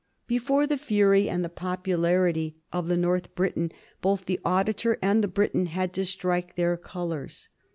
[0.25, 5.27] Before the fury and the popularity of the North Briton both the Auditor and the
[5.27, 7.49] Briton had to strike their colors.